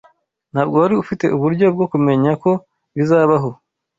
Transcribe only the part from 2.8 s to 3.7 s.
bizabaho.